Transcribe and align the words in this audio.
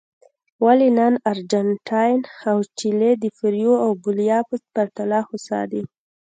ولې 0.65 0.87
نن 0.99 1.13
ارجنټاین 1.31 2.19
او 2.49 2.57
چیلي 2.77 3.11
د 3.23 3.25
پیرو 3.37 3.73
او 3.85 3.89
بولیویا 4.03 4.39
په 4.49 4.55
پرتله 4.73 5.19
هوسا 5.27 5.59
دي. 5.71 5.83